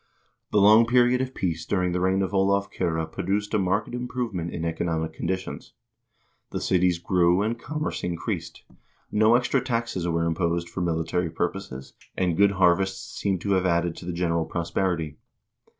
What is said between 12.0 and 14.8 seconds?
and good harvests seem to have added to the general pros